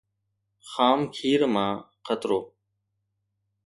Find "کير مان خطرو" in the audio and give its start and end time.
1.15-2.39